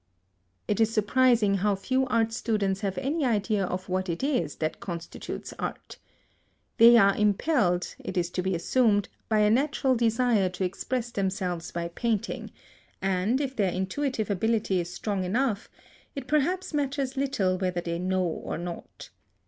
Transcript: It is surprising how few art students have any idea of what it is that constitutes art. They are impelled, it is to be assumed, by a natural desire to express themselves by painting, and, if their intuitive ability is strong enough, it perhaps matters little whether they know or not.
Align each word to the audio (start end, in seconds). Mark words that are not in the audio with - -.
It 0.67 0.79
is 0.79 0.91
surprising 0.91 1.57
how 1.57 1.75
few 1.75 2.07
art 2.07 2.33
students 2.33 2.81
have 2.81 2.97
any 2.97 3.23
idea 3.23 3.63
of 3.63 3.87
what 3.87 4.09
it 4.09 4.23
is 4.23 4.55
that 4.55 4.79
constitutes 4.79 5.53
art. 5.59 5.99
They 6.77 6.97
are 6.97 7.15
impelled, 7.15 7.93
it 7.99 8.17
is 8.17 8.31
to 8.31 8.41
be 8.41 8.55
assumed, 8.55 9.09
by 9.29 9.41
a 9.41 9.51
natural 9.51 9.93
desire 9.93 10.49
to 10.49 10.63
express 10.63 11.11
themselves 11.11 11.71
by 11.71 11.87
painting, 11.89 12.49
and, 12.99 13.39
if 13.39 13.55
their 13.55 13.71
intuitive 13.71 14.31
ability 14.31 14.79
is 14.79 14.91
strong 14.91 15.23
enough, 15.23 15.69
it 16.15 16.25
perhaps 16.27 16.73
matters 16.73 17.15
little 17.15 17.59
whether 17.59 17.81
they 17.81 17.99
know 17.99 18.23
or 18.25 18.57
not. 18.57 19.11